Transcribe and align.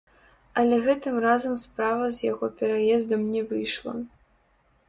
Але 0.59 0.77
гэтым 0.85 1.19
разам 1.25 1.53
справа 1.65 2.09
з 2.15 2.25
яго 2.31 2.49
пераездам 2.63 3.21
не 3.35 3.41
выйшла. 3.53 3.93